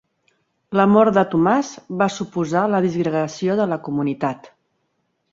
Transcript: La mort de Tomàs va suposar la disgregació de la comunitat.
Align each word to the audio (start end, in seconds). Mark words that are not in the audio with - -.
La 0.79 0.85
mort 0.93 1.17
de 1.17 1.23
Tomàs 1.33 1.67
va 1.99 2.07
suposar 2.15 2.63
la 2.75 2.79
disgregació 2.85 3.59
de 3.61 3.67
la 3.75 3.79
comunitat. 3.89 4.49